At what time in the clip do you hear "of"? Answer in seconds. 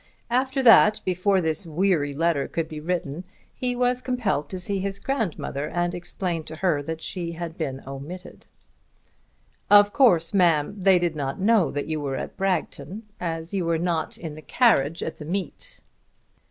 9.69-9.93